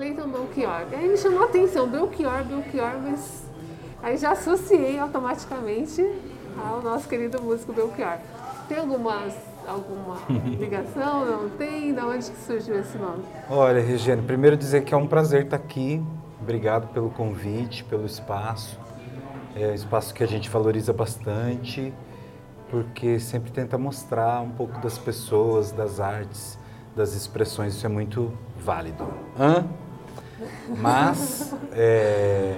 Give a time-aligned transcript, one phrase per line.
[0.00, 0.86] Cleiton Belchior.
[0.94, 3.44] Aí me chamou a atenção, Belchior, Belchior, mas
[4.02, 6.02] aí já associei automaticamente
[6.56, 8.16] ao nosso querido músico Belchior.
[8.66, 9.34] Tem algumas,
[9.68, 10.16] alguma
[10.58, 11.26] ligação?
[11.26, 11.92] Não tem?
[11.92, 13.22] Da onde que surgiu esse nome?
[13.50, 16.02] Olha, Regiane, primeiro dizer que é um prazer estar aqui.
[16.40, 18.80] Obrigado pelo convite, pelo espaço.
[19.54, 21.92] É um espaço que a gente valoriza bastante,
[22.70, 26.58] porque sempre tenta mostrar um pouco das pessoas, das artes,
[26.96, 27.74] das expressões.
[27.74, 29.06] Isso é muito válido.
[29.38, 29.66] Hã?
[30.76, 32.56] Mas, é...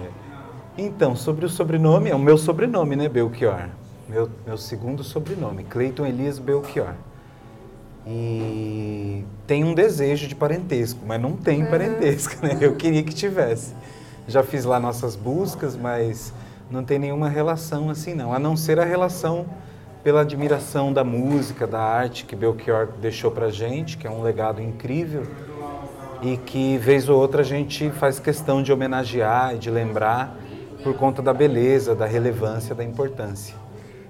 [0.77, 3.69] então, sobre o sobrenome, é o meu sobrenome, né, Belchior?
[4.09, 6.95] Meu, meu segundo sobrenome, Cleiton Elias Belchior.
[8.06, 12.59] E tem um desejo de parentesco, mas não tem parentesco, né?
[12.61, 13.75] Eu queria que tivesse.
[14.27, 16.33] Já fiz lá nossas buscas, mas
[16.70, 19.47] não tem nenhuma relação assim não, a não ser a relação
[20.03, 24.61] pela admiração da música, da arte que Belchior deixou pra gente, que é um legado
[24.61, 25.27] incrível
[26.23, 30.37] e que vez ou outra a gente faz questão de homenagear e de lembrar
[30.83, 33.55] por conta da beleza, da relevância, da importância.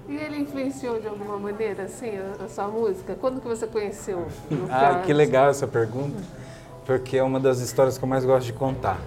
[0.07, 3.15] E ele influenciou de alguma maneira, assim, a, a sua música?
[3.19, 4.27] Quando que você conheceu?
[4.69, 6.21] ah, que legal essa pergunta,
[6.85, 8.99] porque é uma das histórias que eu mais gosto de contar.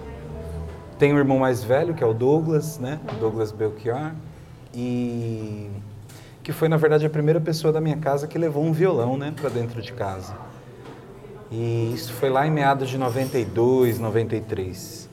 [0.99, 2.99] Tenho um irmão mais velho, que é o Douglas, né?
[3.19, 4.11] Douglas Belchior,
[4.73, 5.69] e
[6.43, 9.33] que foi, na verdade, a primeira pessoa da minha casa que levou um violão, né,
[9.35, 10.33] para dentro de casa.
[11.51, 15.09] E isso foi lá em meados de 92, 93.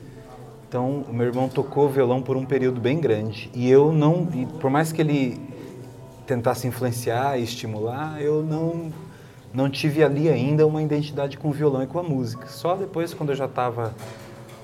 [0.67, 3.49] Então, o meu irmão tocou violão por um período bem grande.
[3.53, 4.25] E eu não,
[4.59, 5.39] por mais que ele
[6.27, 8.91] tentasse influenciar e estimular, eu não
[9.53, 12.47] não tive ali ainda uma identidade com o violão e com a música.
[12.47, 13.95] Só depois, quando eu já estava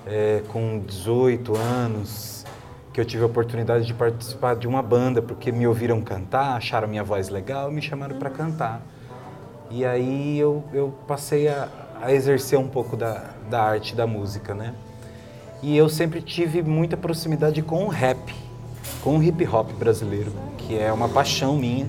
[0.05, 2.45] é, com 18 anos,
[2.92, 6.89] que eu tive a oportunidade de participar de uma banda, porque me ouviram cantar, acharam
[6.89, 8.81] minha voz legal e me chamaram para cantar.
[9.73, 11.69] E aí eu, eu passei a,
[12.02, 14.73] a exercer um pouco da, da arte da música, né?
[15.64, 18.36] E eu sempre tive muita proximidade com o rap,
[19.02, 21.88] com o hip hop brasileiro, que é uma paixão minha,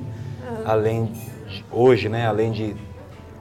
[0.65, 2.77] além de, hoje, né, além de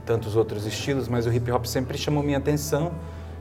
[0.06, 2.94] tantos outros estilos, mas o hip hop sempre chamou minha atenção,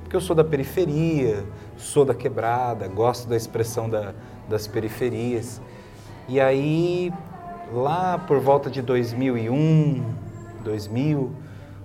[0.02, 1.44] porque eu sou da periferia,
[1.78, 4.12] sou da quebrada, gosto da expressão da,
[4.48, 5.62] das periferias.
[6.28, 7.10] E aí,
[7.72, 10.29] lá por volta de 2001,
[10.60, 11.32] 2000,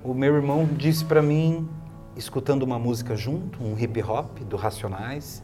[0.04, 1.68] o meu irmão disse para mim,
[2.16, 5.44] escutando uma música junto, um hip hop do Racionais,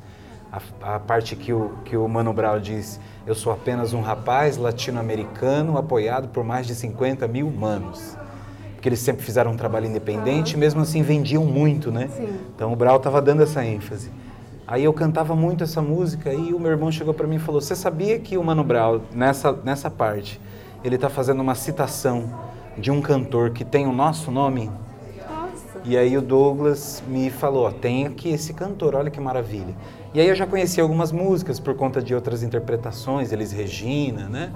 [0.51, 4.57] a, a, parte que o, que o Mano Brown diz: Eu sou apenas um rapaz
[4.57, 8.17] latino-americano apoiado por mais de 50 mil manos.
[8.73, 12.07] Porque eles sempre fizeram um trabalho independente, mesmo assim vendiam muito, né?
[12.07, 12.29] Sim.
[12.55, 14.11] Então o Brown estava dando essa ênfase.
[14.67, 17.61] Aí eu cantava muito essa música e o meu irmão chegou para mim e falou:
[17.61, 20.39] Você sabia que o Mano Brown, nessa, nessa parte,
[20.83, 22.29] ele está fazendo uma citação
[22.81, 24.71] de um cantor que tem o nosso nome.
[25.29, 25.81] Nossa.
[25.85, 29.75] E aí o Douglas me falou, tem aqui esse cantor, olha que maravilha.
[30.13, 34.51] E aí eu já conheci algumas músicas por conta de outras interpretações, eles Regina, né?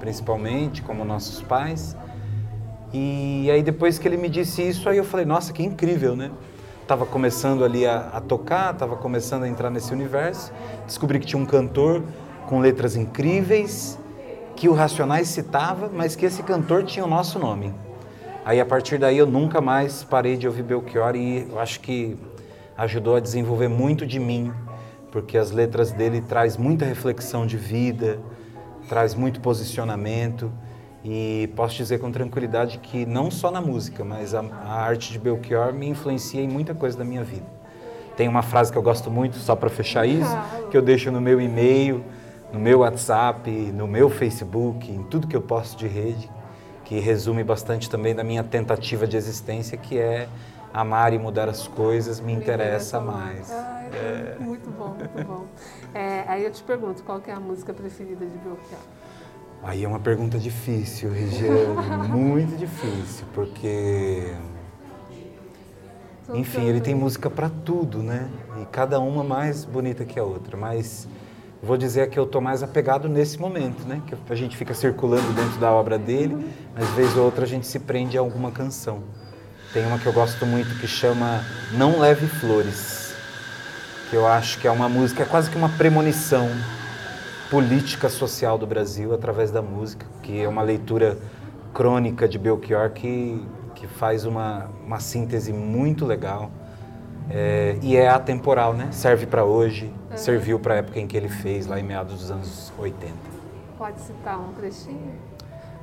[0.00, 1.96] Principalmente, como nossos pais.
[2.92, 6.32] E aí depois que ele me disse isso, aí eu falei, nossa, que incrível, né?
[6.86, 10.52] Tava começando ali a, a tocar, tava começando a entrar nesse universo.
[10.84, 12.02] Descobri que tinha um cantor
[12.46, 13.98] com letras incríveis
[14.58, 17.72] que o Racionais citava, mas que esse cantor tinha o nosso nome.
[18.44, 22.16] Aí a partir daí eu nunca mais parei de ouvir Belchior e eu acho que
[22.76, 24.52] ajudou a desenvolver muito de mim,
[25.12, 28.18] porque as letras dele traz muita reflexão de vida,
[28.88, 30.50] traz muito posicionamento
[31.04, 35.20] e posso dizer com tranquilidade que não só na música, mas a, a arte de
[35.20, 37.46] Belchior me influencia em muita coisa da minha vida.
[38.16, 40.36] Tem uma frase que eu gosto muito, só para fechar isso,
[40.68, 42.02] que eu deixo no meu e-mail,
[42.52, 46.30] no meu WhatsApp, no meu Facebook, em tudo que eu posto de rede,
[46.84, 50.28] que resume bastante também da minha tentativa de existência, que é
[50.72, 53.50] amar e mudar as coisas me, me interessa mais.
[53.50, 54.36] Ai, é.
[54.40, 55.46] Muito bom, muito bom.
[55.94, 58.80] É, aí eu te pergunto, qual é a música preferida de Belchior?
[59.62, 64.32] Aí é uma pergunta difícil, Regiane, muito difícil, porque
[66.32, 68.30] enfim, ele tem música para tudo, né?
[68.60, 71.08] E cada uma mais bonita que a outra, mas
[71.62, 74.00] vou dizer que eu estou mais apegado nesse momento, né?
[74.06, 76.36] Que a gente fica circulando dentro da obra dele,
[76.74, 79.02] mas vez ou outra a gente se prende a alguma canção.
[79.72, 83.14] Tem uma que eu gosto muito que chama Não Leve Flores,
[84.08, 86.48] que eu acho que é uma música, é quase que uma premonição
[87.50, 91.18] política social do Brasil através da música, que é uma leitura
[91.74, 96.50] crônica de Belchior que, que faz uma, uma síntese muito legal
[97.30, 98.88] é, e é atemporal, né?
[98.90, 100.16] Serve para hoje, uhum.
[100.16, 103.12] serviu para a época em que ele fez, lá em meados dos anos 80.
[103.76, 105.12] Pode citar um trechinho?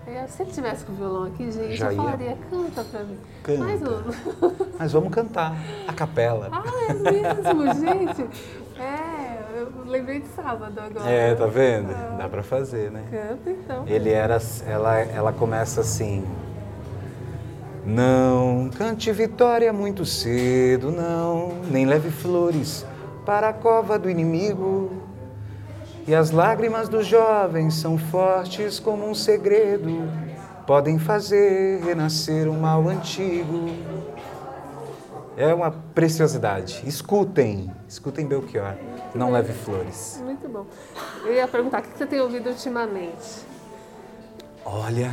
[0.08, 1.98] É, se ele tivesse com o violão aqui, gente, Já eu ia.
[1.98, 3.18] falaria, canta pra mim.
[3.42, 3.64] Canta.
[3.64, 4.04] Mas não.
[4.78, 5.56] Mas vamos cantar
[5.88, 6.50] a capela.
[6.52, 8.30] Ah, é mesmo, gente?
[8.80, 11.10] É, eu lembrei de sábado agora.
[11.10, 11.92] É, tá vendo?
[11.92, 12.18] Ah.
[12.20, 13.04] Dá pra fazer, né?
[13.10, 13.84] Canta então.
[13.88, 14.38] Ele era,
[14.68, 16.24] ela, ela começa assim.
[17.86, 22.84] Não cante vitória muito cedo, não, nem leve flores
[23.24, 25.04] para a cova do inimigo.
[26.08, 30.10] E as lágrimas dos jovens são fortes como um segredo,
[30.66, 33.70] podem fazer renascer um mal antigo.
[35.38, 36.82] É uma preciosidade.
[36.88, 38.76] Escutem, escutem Belchior,
[39.14, 40.20] não leve flores.
[40.24, 40.66] Muito bom.
[41.24, 43.46] Eu ia perguntar, o que você tem ouvido ultimamente?
[44.64, 45.12] Olha,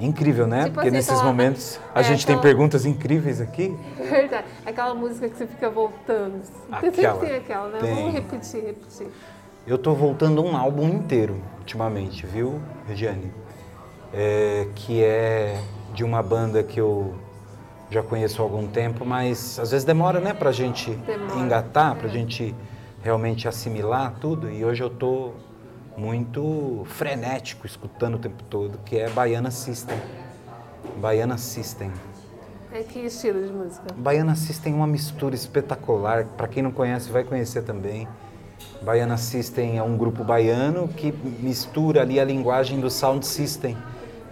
[0.00, 0.62] incrível, né?
[0.64, 3.76] Tipo Porque assim, nesses momentos a é, gente tem aquela- perguntas incríveis aqui.
[3.98, 4.46] Verdade.
[4.66, 6.40] Aquela música que você fica voltando.
[6.70, 7.18] Aquela.
[7.20, 7.78] tem aquela, né?
[7.80, 7.94] Tem.
[7.94, 9.06] Vamos repetir, repetir.
[9.66, 13.32] Eu tô voltando um álbum inteiro ultimamente, viu, Regiane?
[14.12, 15.56] É, que é
[15.94, 17.14] de uma banda que eu
[17.90, 21.38] já conheço há algum tempo, mas às vezes demora, né, pra gente Demora.
[21.38, 22.54] engatar, pra gente
[23.02, 24.50] realmente assimilar tudo.
[24.50, 25.32] E hoje eu tô
[25.96, 29.96] muito frenético escutando o tempo todo, que é Baiana System.
[30.96, 31.90] Baiana System.
[32.72, 33.92] É que estilo de música?
[33.94, 36.24] Baiana System é uma mistura espetacular.
[36.24, 38.08] Para quem não conhece, vai conhecer também.
[38.82, 43.76] Baiana System é um grupo baiano que mistura ali a linguagem do sound system,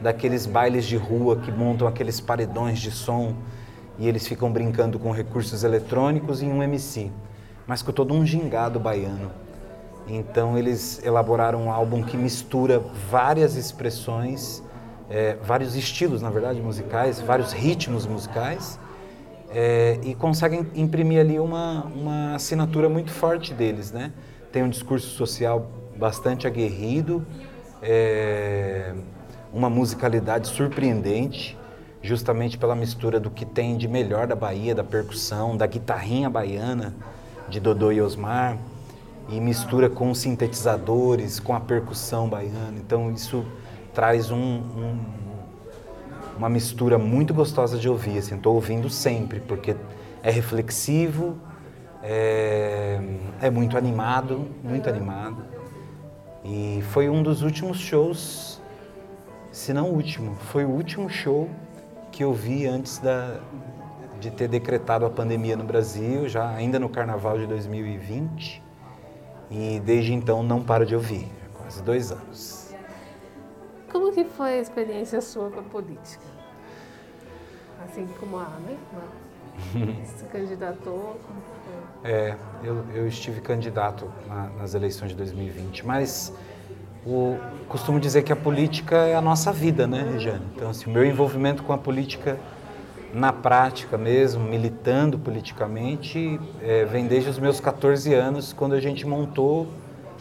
[0.00, 3.34] daqueles bailes de rua que montam aqueles paredões de som
[3.98, 7.10] e eles ficam brincando com recursos eletrônicos e um MC,
[7.66, 9.30] mas com todo um gingado baiano.
[10.06, 14.62] Então eles elaboraram um álbum que mistura várias expressões,
[15.08, 18.78] eh, vários estilos, na verdade, musicais, vários ritmos musicais,
[19.50, 24.12] eh, e conseguem imprimir ali uma, uma assinatura muito forte deles, né?
[24.52, 27.24] Tem um discurso social bastante aguerrido,
[27.82, 28.94] eh,
[29.52, 31.58] uma musicalidade surpreendente,
[32.02, 36.94] justamente pela mistura do que tem de melhor da Bahia, da percussão, da guitarrinha baiana,
[37.48, 38.56] de Dodô e Osmar,
[39.30, 42.74] e mistura com sintetizadores, com a percussão baiana.
[42.78, 43.44] Então isso
[43.94, 44.98] traz um, um-
[46.36, 48.18] uma mistura muito gostosa de ouvir.
[48.18, 49.76] Assim, Estou ouvindo sempre, porque
[50.22, 51.36] é reflexivo,
[52.02, 52.98] é,
[53.40, 55.44] é muito animado, muito animado.
[56.44, 58.60] E foi um dos últimos shows,
[59.52, 61.48] se não o último, foi o último show
[62.10, 63.38] que eu vi antes da,
[64.18, 68.62] de ter decretado a pandemia no Brasil, já ainda no carnaval de 2020.
[69.50, 72.72] E desde então não paro de ouvir, quase dois anos.
[73.90, 76.24] Como que foi a experiência sua com a política?
[77.84, 78.76] Assim como a, né?
[80.06, 81.18] Se candidatou.
[82.04, 86.32] É, eu, eu estive candidato na- nas eleições de 2020, mas
[87.04, 87.36] o,
[87.68, 90.46] costumo dizer que a política é a nossa vida, né, Regiane?
[90.54, 92.38] Então, assim, o meu envolvimento com a política
[93.12, 99.06] na prática mesmo, militando politicamente, é, vem desde os meus 14 anos, quando a gente
[99.06, 99.66] montou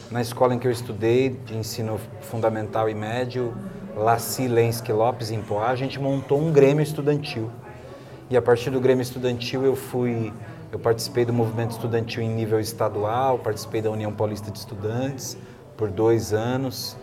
[0.10, 3.54] na escola em que eu estudei, de ensino fundamental e médio,
[3.96, 7.52] Laci Lenski Lopes, em Poá, a gente montou um grêmio estudantil.
[8.30, 10.32] E a partir do Grêmio Estudantil eu fui,
[10.72, 15.36] eu participei do movimento estudantil em nível estadual, participei da União Paulista de Estudantes
[15.76, 16.96] por dois anos.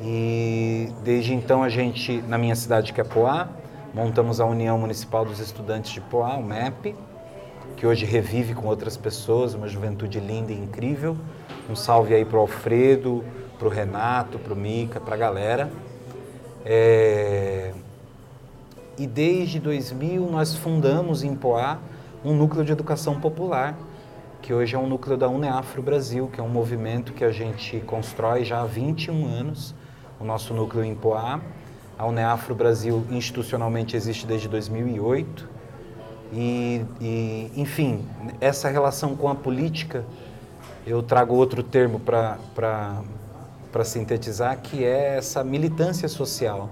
[0.00, 3.48] E desde então a gente, na minha cidade que é Poá,
[3.94, 6.94] montamos a União Municipal dos Estudantes de Poá, o MEP,
[7.76, 11.16] que hoje revive com outras pessoas, uma juventude linda e incrível.
[11.68, 13.24] Um salve aí para o Alfredo,
[13.58, 15.70] para o Renato, para o Mica, para a galera.
[16.64, 17.72] É,
[18.98, 21.78] e desde 2000 nós fundamos em Poá
[22.24, 23.76] um núcleo de educação popular,
[24.40, 27.80] que hoje é um núcleo da UNEAFRO Brasil, que é um movimento que a gente
[27.80, 29.74] constrói já há 21 anos,
[30.20, 31.40] o nosso núcleo em Poá.
[31.98, 35.48] A UNEAFRO Brasil institucionalmente existe desde 2008.
[36.32, 38.04] E, e, enfim,
[38.40, 40.04] essa relação com a política,
[40.86, 43.04] eu trago outro termo para
[43.84, 46.70] sintetizar, que é essa militância social.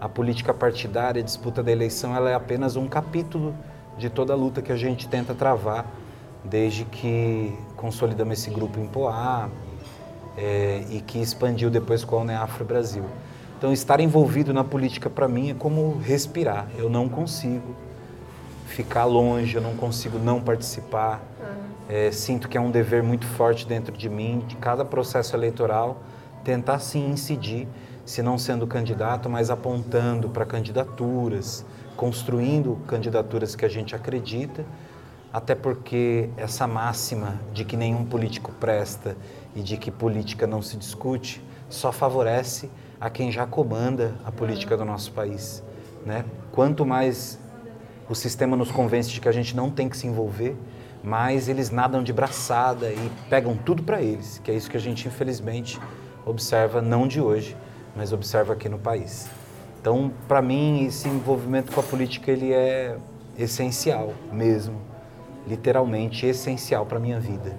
[0.00, 3.54] A política partidária, a disputa da eleição, ela é apenas um capítulo
[3.96, 5.86] de toda a luta que a gente tenta travar
[6.44, 9.48] desde que consolidamos esse grupo em Poá
[10.36, 13.04] é, e que expandiu depois com a UNEAFRO Brasil.
[13.58, 16.68] Então, estar envolvido na política para mim é como respirar.
[16.76, 17.74] Eu não consigo
[18.66, 21.22] ficar longe, eu não consigo não participar.
[21.88, 26.02] É, sinto que é um dever muito forte dentro de mim, de cada processo eleitoral,
[26.44, 27.66] tentar sim incidir,
[28.04, 31.64] se não sendo candidato, mas apontando para candidaturas,
[31.96, 34.66] construindo candidaturas que a gente acredita,
[35.32, 39.16] até porque essa máxima de que nenhum político presta
[39.54, 44.76] e de que política não se discute só favorece a quem já comanda a política
[44.76, 45.62] do nosso país.
[46.04, 46.24] Né?
[46.52, 47.38] Quanto mais
[48.08, 50.56] o sistema nos convence de que a gente não tem que se envolver,
[51.02, 54.80] mais eles nadam de braçada e pegam tudo para eles, que é isso que a
[54.80, 55.80] gente infelizmente
[56.24, 57.56] observa não de hoje,
[57.94, 59.28] mas observa aqui no país.
[59.80, 62.96] Então, para mim, esse envolvimento com a política ele é
[63.38, 64.80] essencial mesmo,
[65.46, 67.56] literalmente essencial para minha vida.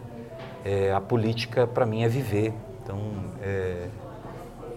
[0.65, 2.53] É, a política para mim é viver.
[2.83, 2.99] Então,
[3.41, 3.87] é,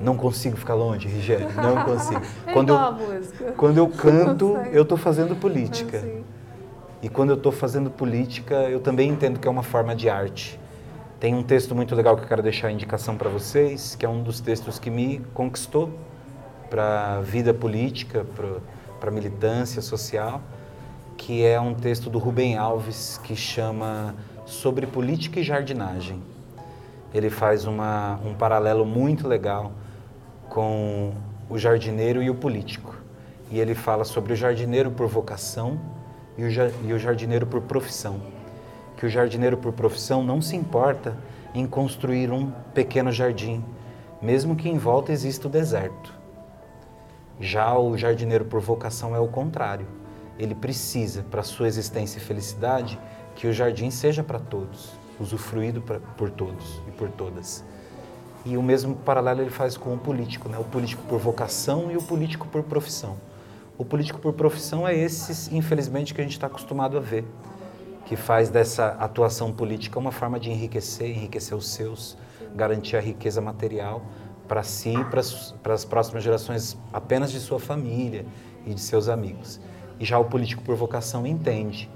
[0.01, 2.23] não consigo ficar longe, Rigério, não consigo.
[2.53, 5.99] Quando, eu, quando eu canto, eu estou fazendo política.
[5.99, 6.25] Assim.
[7.03, 10.59] E quando eu estou fazendo política, eu também entendo que é uma forma de arte.
[11.19, 14.09] Tem um texto muito legal que eu quero deixar a indicação para vocês, que é
[14.09, 15.91] um dos textos que me conquistou
[16.71, 18.25] para a vida política,
[18.99, 20.41] para a militância social,
[21.17, 24.15] que é um texto do Rubem Alves que chama
[24.47, 26.23] Sobre Política e Jardinagem.
[27.13, 29.73] Ele faz uma, um paralelo muito legal
[30.51, 31.15] com
[31.49, 32.95] o jardineiro e o político.
[33.51, 35.81] E ele fala sobre o jardineiro por vocação
[36.37, 38.21] e o, ja- e o jardineiro por profissão.
[38.97, 41.17] Que o jardineiro por profissão não se importa
[41.55, 43.65] em construir um pequeno jardim,
[44.21, 46.13] mesmo que em volta exista o deserto.
[47.41, 49.87] Já o jardineiro por vocação é o contrário.
[50.39, 52.99] Ele precisa, para sua existência e felicidade,
[53.35, 57.65] que o jardim seja para todos, usufruído pra, por todos e por todas.
[58.45, 60.59] E o mesmo paralelo ele faz com o político, né?
[60.59, 63.17] o político por vocação e o político por profissão.
[63.77, 67.25] O político por profissão é esse, infelizmente, que a gente está acostumado a ver,
[68.07, 72.17] que faz dessa atuação política uma forma de enriquecer, enriquecer os seus,
[72.55, 74.03] garantir a riqueza material
[74.49, 78.27] para si e para as próximas gerações apenas de sua família
[78.67, 79.61] e de seus amigos.
[79.99, 81.89] E já o político por vocação entende,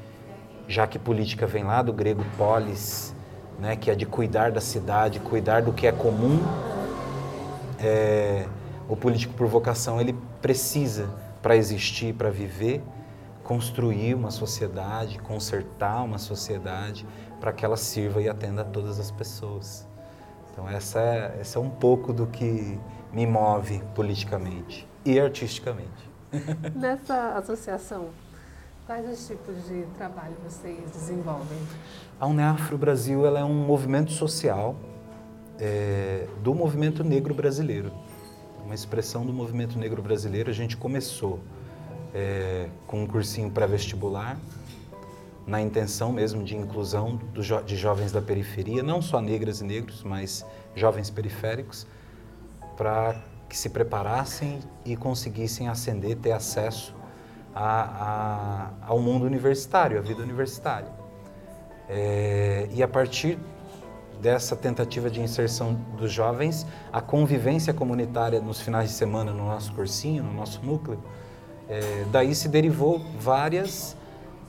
[0.68, 3.13] já que política vem lá do grego polis,
[3.58, 6.40] né, que é de cuidar da cidade, cuidar do que é comum,
[7.78, 8.46] é,
[8.88, 11.08] o político por vocação ele precisa
[11.42, 12.82] para existir, para viver,
[13.42, 17.06] construir uma sociedade, consertar uma sociedade
[17.40, 19.86] para que ela sirva e atenda a todas as pessoas.
[20.50, 22.78] Então essa é, essa é um pouco do que
[23.12, 26.10] me move politicamente e artisticamente.
[26.74, 28.08] Nessa associação,
[28.86, 31.58] quais os tipos de trabalho vocês desenvolvem?
[32.20, 34.76] A Uneafro Brasil ela é um movimento social
[35.58, 37.92] é, do movimento negro brasileiro,
[38.64, 40.50] uma expressão do movimento negro brasileiro.
[40.50, 41.40] A gente começou
[42.12, 44.38] é, com um cursinho pré-vestibular,
[45.46, 50.02] na intenção mesmo de inclusão jo de jovens da periferia, não só negras e negros,
[50.02, 51.86] mas jovens periféricos,
[52.76, 53.16] para
[53.48, 56.94] que se preparassem e conseguissem ascender, ter acesso
[57.54, 60.88] a, a, ao mundo universitário, à vida universitária.
[61.88, 63.38] É, e a partir
[64.20, 69.72] dessa tentativa de inserção dos jovens, a convivência comunitária nos finais de semana no nosso
[69.74, 70.98] cursinho, no nosso núcleo,
[71.68, 73.96] é, daí se derivou várias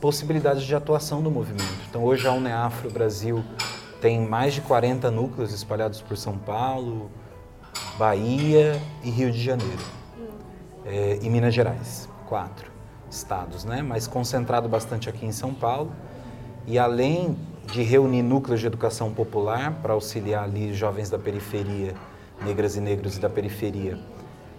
[0.02, 1.80] possibilidades de atuação do movimento.
[1.90, 3.44] Então hoje a Uneafro Brasil
[4.02, 7.10] tem mais de 40 núcleos espalhados por São Paulo,
[7.98, 9.84] Bahia e Rio de Janeiro.
[10.86, 12.75] É, e Minas Gerais, quatro
[13.16, 13.82] estados, né?
[13.82, 15.92] mas concentrado bastante aqui em São Paulo.
[16.68, 17.38] E além
[17.72, 21.94] de reunir núcleos de educação popular para auxiliar ali jovens da periferia,
[22.44, 23.98] negras e negros da periferia,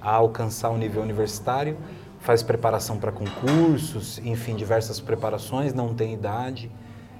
[0.00, 1.76] a alcançar o nível universitário,
[2.20, 6.70] faz preparação para concursos, enfim, diversas preparações, não tem idade.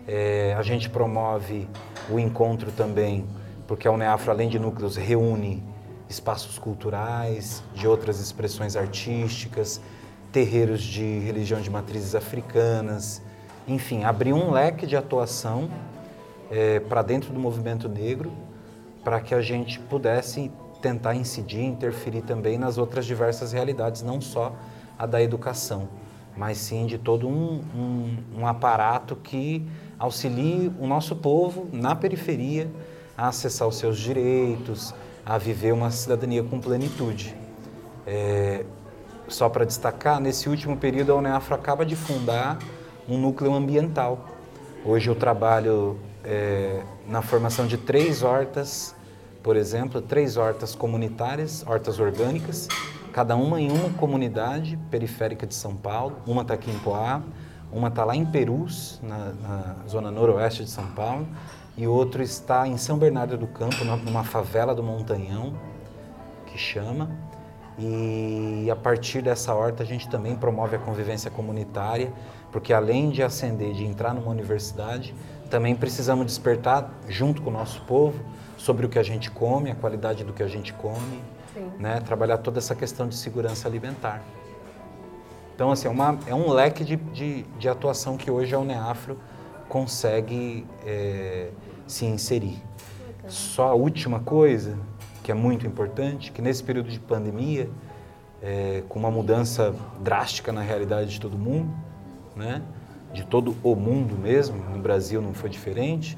[0.06, 1.68] É, a gente promove
[2.10, 3.26] o encontro também,
[3.66, 5.62] porque a Uneafro, além de núcleos, reúne
[6.08, 9.80] espaços culturais, de outras expressões artísticas,
[10.36, 13.22] terreiros de religião de matrizes africanas,
[13.66, 15.70] enfim, abriu um leque de atuação
[16.50, 18.30] é, para dentro do movimento negro,
[19.02, 20.52] para que a gente pudesse
[20.82, 24.54] tentar incidir, interferir também nas outras diversas realidades, não só
[24.98, 25.88] a da educação,
[26.36, 29.66] mas sim de todo um, um, um aparato que
[29.98, 32.70] auxilie o nosso povo na periferia
[33.16, 37.34] a acessar os seus direitos, a viver uma cidadania com plenitude.
[38.06, 38.66] É,
[39.28, 42.58] só para destacar, nesse último período a Uneafro acaba de fundar
[43.08, 44.26] um núcleo ambiental.
[44.84, 48.94] Hoje eu trabalho é, na formação de três hortas,
[49.42, 52.68] por exemplo, três hortas comunitárias, hortas orgânicas,
[53.12, 56.16] cada uma em uma comunidade periférica de São Paulo.
[56.26, 57.22] Uma está aqui em Poá,
[57.72, 61.26] uma está lá em Perus, na, na, zona noroeste de São Paulo,
[61.76, 65.54] e outro está em São Bernardo do Campo, numa favela do Montanhão,
[66.46, 67.10] que chama.
[67.78, 72.12] E a partir dessa horta a gente também promove a convivência comunitária,
[72.50, 75.14] porque além de ascender, de entrar numa universidade,
[75.50, 78.18] também precisamos despertar junto com o nosso povo
[78.56, 81.22] sobre o que a gente come, a qualidade do que a gente come,
[81.78, 82.00] né?
[82.00, 84.22] Trabalhar toda essa questão de segurança alimentar.
[85.54, 89.18] Então, assim, é, uma, é um leque de, de, de atuação que hoje a Uneafro
[89.68, 91.50] consegue é,
[91.86, 92.62] se inserir.
[93.26, 94.78] Só a última coisa,
[95.26, 97.68] que é muito importante, que nesse período de pandemia,
[98.40, 101.68] é, com uma mudança drástica na realidade de todo mundo,
[102.36, 102.62] né?
[103.12, 106.16] de todo o mundo mesmo, no Brasil não foi diferente,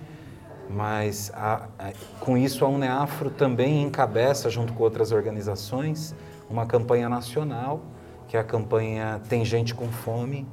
[0.69, 6.15] mas a, a, com isso a Uneafro também encabeça, junto com outras organizações,
[6.51, 7.81] uma campanha nacional,
[8.27, 10.47] que é a campanha Tem Gente com Fome,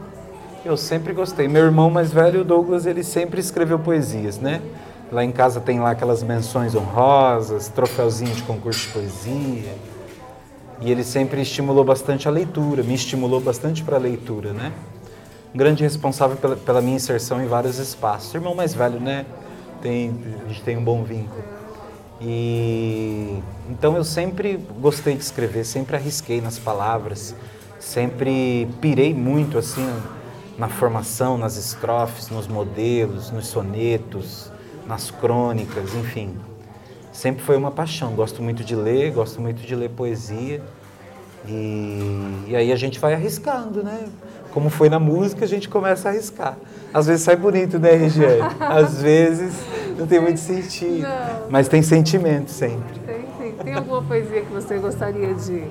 [0.63, 1.47] eu sempre gostei.
[1.47, 4.61] Meu irmão mais velho, o Douglas, ele sempre escreveu poesias, né?
[5.11, 9.73] Lá em casa tem lá aquelas menções honrosas, troféuzinho de concurso de poesia.
[10.81, 14.71] E ele sempre estimulou bastante a leitura, me estimulou bastante para a leitura, né?
[15.53, 18.33] Um grande responsável pela, pela, minha inserção em vários espaços.
[18.33, 19.25] Irmão mais velho, né?
[19.81, 20.13] Tem,
[20.45, 21.43] a gente tem um bom vínculo.
[22.21, 27.33] E então eu sempre gostei de escrever, sempre arrisquei nas palavras,
[27.79, 29.89] sempre pirei muito assim
[30.57, 34.51] na formação, nas estrofes, nos modelos, nos sonetos,
[34.85, 36.35] nas crônicas, enfim.
[37.19, 38.13] Sempre foi uma paixão.
[38.13, 40.61] Gosto muito de ler, gosto muito de ler poesia.
[41.45, 44.07] E, e aí a gente vai arriscando, né?
[44.53, 46.57] Como foi na música, a gente começa a arriscar.
[46.93, 48.55] Às vezes sai bonito, né, Regiane?
[48.61, 49.53] Às vezes
[49.97, 51.01] não tem muito sentido.
[51.01, 51.49] Não.
[51.49, 52.99] Mas tem sentimento sempre.
[53.05, 53.51] Tem, tem.
[53.65, 55.67] Tem alguma poesia que você gostaria de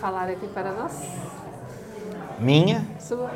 [0.00, 0.92] falar aqui para nós?
[2.38, 2.86] Minha?
[3.00, 3.32] Sua.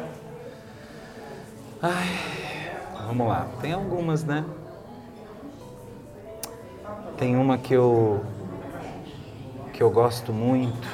[1.82, 2.06] Ai,
[3.08, 3.48] vamos lá.
[3.60, 4.44] Tem algumas, né?
[7.16, 8.20] Tem uma que eu
[9.72, 10.86] que eu gosto muito.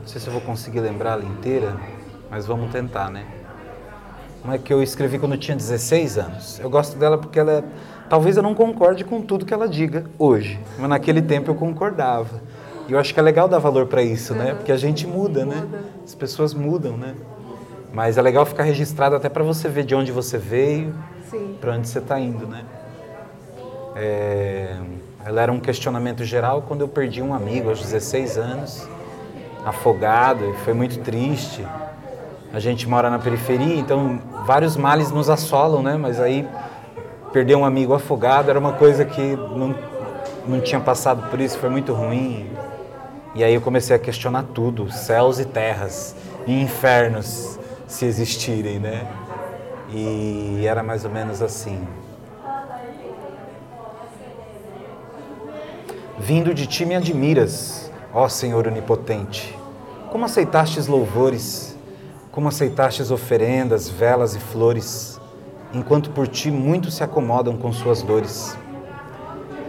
[0.00, 1.76] Não sei se eu vou conseguir lembrar ela inteira,
[2.30, 3.24] mas vamos tentar, né?
[4.44, 6.58] Uma que eu escrevi quando eu tinha 16 anos.
[6.58, 7.64] Eu gosto dela porque ela é...
[8.08, 12.42] Talvez eu não concorde com tudo que ela diga hoje, mas naquele tempo eu concordava.
[12.88, 14.54] E eu acho que é legal dar valor para isso, né?
[14.54, 15.64] Porque a gente muda, né?
[16.04, 17.14] As pessoas mudam, né?
[17.92, 20.94] Mas é legal ficar registrado até para você ver de onde você veio,
[21.60, 22.64] para onde você está indo, né?
[23.94, 24.76] É...
[25.24, 28.88] Ela era um questionamento geral quando eu perdi um amigo aos 16 anos,
[29.64, 31.64] afogado, e foi muito triste.
[32.52, 35.96] A gente mora na periferia, então vários males nos assolam, né?
[35.96, 36.46] Mas aí
[37.32, 39.74] perder um amigo afogado era uma coisa que não,
[40.46, 42.50] não tinha passado por isso, foi muito ruim.
[43.34, 46.14] E aí eu comecei a questionar tudo, céus e terras,
[46.46, 49.06] e infernos, se existirem, né?
[49.88, 51.86] E era mais ou menos assim.
[56.24, 59.58] Vindo de ti me admiras, ó Senhor onipotente.
[60.08, 61.76] Como aceitastes louvores,
[62.30, 65.20] como aceitastes oferendas, velas e flores,
[65.74, 68.56] enquanto por ti muitos se acomodam com suas dores.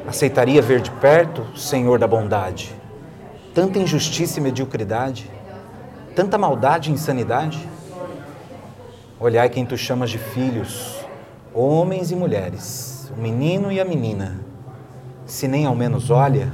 [0.08, 2.72] Aceitaria ver de perto, Senhor da bondade,
[3.56, 5.32] tanta injustiça e mediocridade,
[6.16, 7.68] tanta maldade e insanidade?
[9.20, 11.04] Olhai quem tu chamas de filhos,
[11.52, 14.53] homens e mulheres, o menino e a menina
[15.26, 16.52] se nem ao menos olha,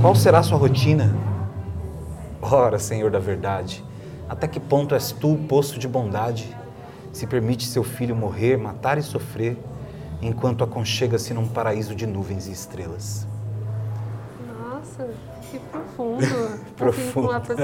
[0.00, 1.14] qual será sua rotina?
[2.40, 3.82] Ora, Senhor da verdade,
[4.28, 6.54] até que ponto és tu, poço de bondade,
[7.12, 9.56] se permite seu filho morrer, matar e sofrer,
[10.20, 13.26] enquanto aconchega-se num paraíso de nuvens e estrelas?
[14.46, 15.08] Nossa,
[15.50, 16.26] que profundo.
[16.76, 17.30] profundo.
[17.30, 17.54] Assim,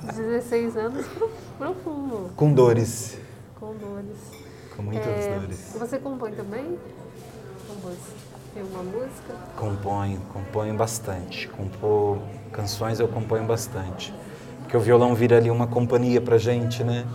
[0.00, 1.06] com 16 anos,
[1.58, 2.30] profundo.
[2.36, 3.18] Com dores.
[3.58, 4.16] Com dores.
[4.76, 5.76] Com muitas é, dores.
[5.78, 6.78] Você compõe também?
[7.66, 8.29] Compôs.
[8.52, 9.34] Tem uma música?
[9.56, 11.48] Componho, componho bastante.
[11.48, 12.18] Compor
[12.52, 14.12] canções eu componho bastante.
[14.60, 17.06] Porque o violão vira ali uma companhia pra gente, né?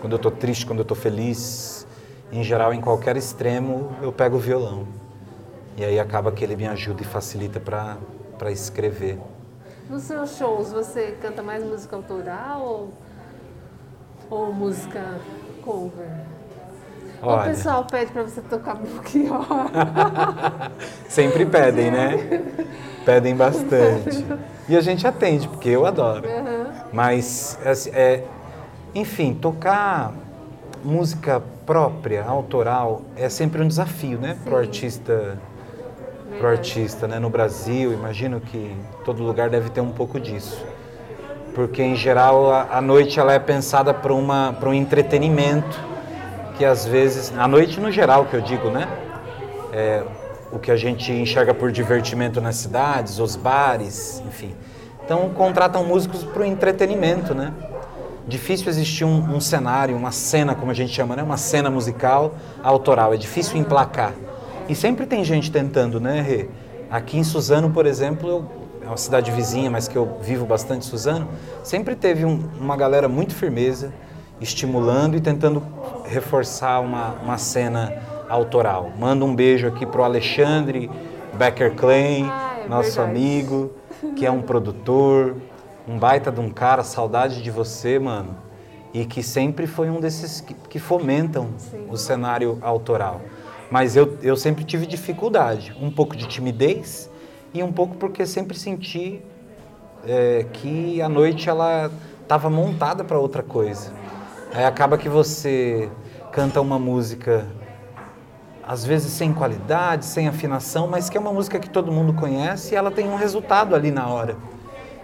[0.00, 1.86] Quando eu tô triste, quando eu tô feliz,
[2.30, 4.86] em geral, em qualquer extremo, eu pego o violão.
[5.76, 9.18] E aí acaba que ele me ajuda e facilita para escrever.
[9.90, 12.92] Nos seus shows, você canta mais música autoral ou
[14.28, 15.20] Ou música
[15.62, 16.35] cover?
[17.22, 17.42] Olha.
[17.42, 19.46] O pessoal pede pra você tocar Belchior.
[21.08, 22.42] Sempre pedem, né?
[23.04, 24.26] Pedem bastante.
[24.68, 26.28] E a gente atende, porque eu adoro.
[26.28, 26.66] Uhum.
[26.92, 28.24] Mas, assim, é,
[28.92, 30.12] enfim, tocar
[30.82, 34.36] música própria, autoral, é sempre um desafio, né?
[34.42, 35.38] Para o artista,
[36.36, 37.20] pro artista né?
[37.20, 37.92] no Brasil.
[37.92, 40.66] Imagino que todo lugar deve ter um pouco disso.
[41.54, 45.85] Porque, em geral, a, a noite ela é pensada para um entretenimento
[46.56, 47.32] que, às vezes...
[47.36, 48.88] A noite, no geral, que eu digo, né?
[49.72, 50.02] É,
[50.52, 54.54] o que a gente enxerga por divertimento nas cidades, os bares, enfim.
[55.04, 57.52] Então contratam músicos para o entretenimento, né?
[58.26, 61.22] Difícil existir um, um, cenário, uma cena, como a gente chama, né?
[61.22, 63.14] Uma cena musical autoral.
[63.14, 64.12] É difícil emplacar.
[64.68, 66.48] E sempre tem gente tentando, né, Rê?
[66.90, 68.44] Aqui em Suzano, por exemplo, eu,
[68.82, 71.28] é uma cidade vizinha, mas que eu vivo bastante Suzano,
[71.62, 73.92] sempre teve um, uma galera muito firmeza,
[74.40, 75.62] estimulando e tentando
[76.04, 77.92] reforçar uma, uma cena
[78.28, 78.92] autoral.
[78.98, 80.90] Manda um beijo aqui pro Alexandre
[81.34, 83.10] Becker Klein, Ah, é nosso verdade.
[83.10, 83.72] amigo,
[84.16, 85.36] que é um produtor,
[85.86, 88.36] um baita de um cara, saudade de você, mano.
[88.92, 91.86] E que sempre foi um desses que, que fomentam Sim.
[91.90, 93.20] o cenário autoral.
[93.70, 97.10] Mas eu, eu sempre tive dificuldade, um pouco de timidez
[97.52, 99.20] e um pouco porque sempre senti
[100.06, 101.90] é, que a noite ela
[102.22, 103.92] estava montada para outra coisa.
[104.52, 105.90] Aí acaba que você
[106.32, 107.46] canta uma música
[108.66, 112.74] às vezes sem qualidade, sem afinação, mas que é uma música que todo mundo conhece
[112.74, 114.36] e ela tem um resultado ali na hora.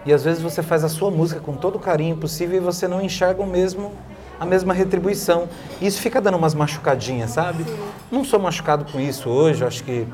[0.05, 2.89] E às vezes você faz a sua música com todo o carinho possível e você
[2.89, 3.93] não enxerga o mesmo
[4.39, 5.47] a mesma retribuição.
[5.79, 7.65] E isso fica dando umas machucadinhas, sabe?
[8.11, 10.05] Não sou machucado com isso hoje, eu acho que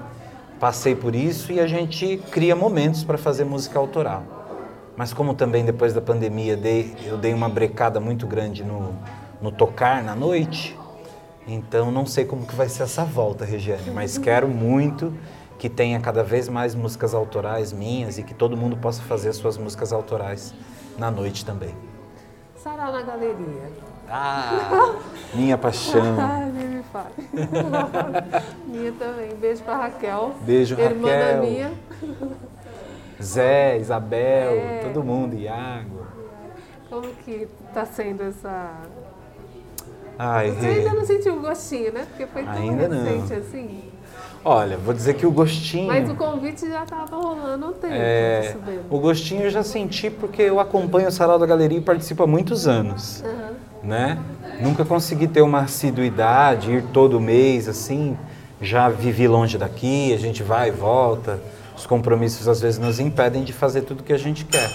[0.59, 4.23] passei por isso e a gente cria momentos para fazer música autoral.
[4.95, 8.93] Mas como também depois da pandemia dei, eu dei uma brecada muito grande no,
[9.41, 10.77] no tocar na noite,
[11.47, 15.13] então não sei como que vai ser essa volta, Regiane, mas quero muito
[15.57, 19.57] que tenha cada vez mais músicas autorais minhas e que todo mundo possa fazer suas
[19.57, 20.53] músicas autorais
[20.97, 21.75] na noite também.
[22.55, 23.69] Sarau na galeria.
[24.09, 24.95] Ah,
[25.33, 26.17] minha paixão.
[26.19, 27.13] Ai, nem me fale.
[28.67, 29.35] minha também.
[29.35, 30.33] Beijo pra Raquel.
[30.41, 31.41] Beijo, Irmã da Raquel.
[31.43, 31.71] minha.
[33.21, 34.79] Zé, Isabel, É.
[34.83, 36.07] todo mundo, Iago.
[36.89, 38.71] Como que tá sendo essa...
[40.21, 42.05] Ai, Você ainda não sentiu o gostinho, né?
[42.09, 43.05] Porque foi tão Ainda não.
[43.05, 43.83] recente assim.
[44.43, 45.87] Olha, vou dizer que o gostinho.
[45.87, 47.93] Mas o convite já tava rolando há um tempo.
[47.93, 48.55] É,
[48.89, 52.27] o gostinho eu já senti porque eu acompanho o Sarau da Galeria e participo há
[52.27, 53.53] muitos anos, Aham.
[53.81, 54.17] né?
[54.59, 58.17] Nunca consegui ter uma assiduidade, ir todo mês assim.
[58.61, 61.39] Já vivi longe daqui, a gente vai e volta.
[61.77, 64.69] Os compromissos às vezes nos impedem de fazer tudo que a gente quer.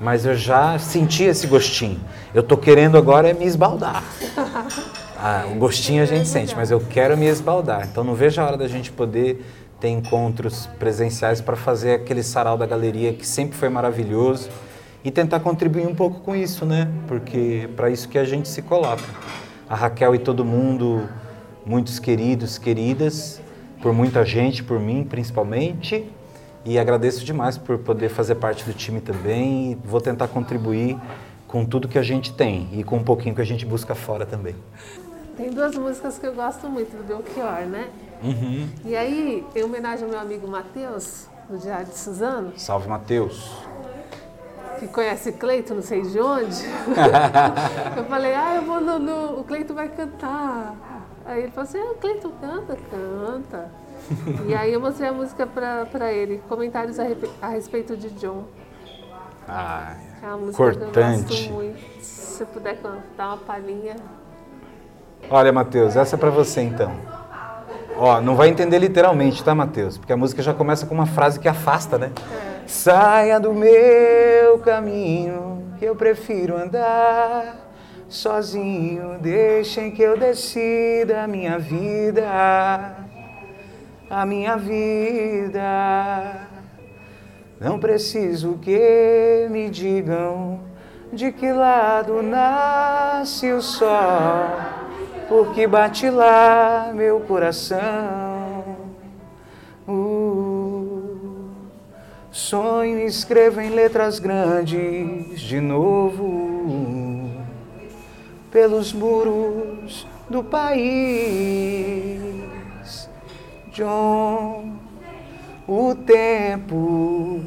[0.00, 2.00] Mas eu já senti esse gostinho.
[2.34, 4.02] Eu tô querendo agora é me esbaldar.
[5.26, 7.88] Ah, o gostinho a gente sente, mas eu quero me esbaldar.
[7.90, 9.42] Então não vejo a hora da gente poder
[9.80, 14.50] ter encontros presenciais para fazer aquele sarau da galeria que sempre foi maravilhoso
[15.02, 16.90] e tentar contribuir um pouco com isso, né?
[17.06, 19.02] Porque é para isso que a gente se coloca.
[19.66, 21.08] A Raquel e todo mundo,
[21.64, 23.40] muitos queridos, queridas,
[23.80, 26.06] por muita gente, por mim principalmente.
[26.64, 30.98] E agradeço demais por poder fazer parte do time também e vou tentar contribuir
[31.46, 34.24] com tudo que a gente tem e com um pouquinho que a gente busca fora
[34.24, 34.54] também.
[35.36, 37.88] Tem duas músicas que eu gosto muito do Belchior, né?
[38.22, 38.68] Uhum.
[38.84, 43.52] E aí, em homenagem ao meu amigo Matheus, do Diário de Suzano, Salve, Matheus.
[44.78, 46.64] que conhece Cleito, não sei de onde.
[47.96, 50.74] eu falei, ah, eu vou no, no- O Cleito vai cantar.
[51.26, 53.70] Aí ele falou assim, ah, o Cleito canta, canta.
[54.46, 57.04] e aí eu mostrei a música pra, pra ele, comentários a,
[57.40, 58.44] a respeito de John.
[59.48, 61.78] Ah, É uma música que eu gosto muito.
[62.00, 63.96] Se você puder cantar uma palhinha.
[65.30, 66.92] olha, Matheus, essa é pra você então.
[67.96, 69.96] Ó, não vai entender literalmente, tá, Matheus?
[69.98, 72.10] Porque a música já começa com uma frase que afasta, né?
[72.66, 77.56] Saia do meu caminho, que eu prefiro andar
[78.08, 79.18] sozinho.
[79.20, 82.96] Deixem que eu decida a minha vida,
[84.14, 85.60] a minha vida.
[87.60, 90.60] Não preciso que me digam
[91.12, 93.90] de que lado nasce o sol,
[95.28, 98.76] porque bate lá meu coração.
[99.88, 101.50] Uh,
[102.30, 107.32] sonho escrevo em letras grandes de novo
[108.52, 112.33] pelos muros do país.
[113.74, 114.78] John,
[115.66, 117.40] o tempo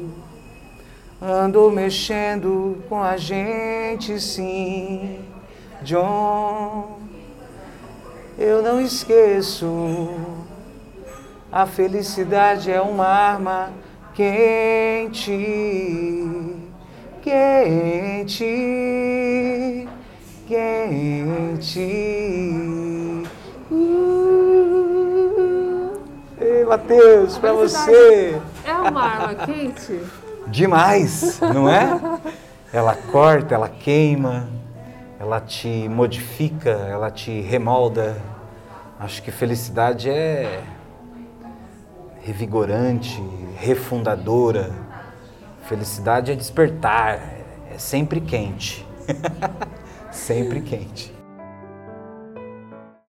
[1.22, 5.20] andou mexendo com a gente, sim.
[5.80, 6.98] John,
[8.36, 9.66] eu não esqueço.
[11.50, 13.72] A felicidade é uma arma
[14.14, 15.32] quente,
[17.22, 18.44] quente,
[20.46, 21.88] quente.
[26.68, 28.38] Matheus, pra você.
[28.62, 30.00] É uma arma quente?
[30.46, 31.98] Demais, não é?
[32.72, 34.46] Ela corta, ela queima,
[35.18, 38.16] ela te modifica, ela te remolda.
[39.00, 40.62] Acho que felicidade é
[42.20, 43.22] revigorante,
[43.56, 44.70] refundadora.
[45.62, 47.18] Felicidade é despertar,
[47.72, 48.86] é sempre quente.
[50.12, 51.17] sempre quente.